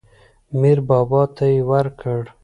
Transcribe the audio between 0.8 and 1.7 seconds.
بابا ته یې